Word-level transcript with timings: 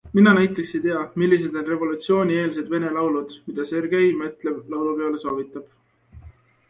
Mina 0.17 0.31
näiteks 0.35 0.69
ei 0.77 0.79
tea, 0.85 1.01
millised 1.23 1.59
on 1.61 1.67
revolutsioonieelsed 1.67 2.73
vene 2.77 2.91
laulud, 2.97 3.37
mida 3.51 3.67
Sergei 3.73 4.11
Metlev 4.23 4.65
laulupeole 4.75 5.25
soovitab. 5.29 6.29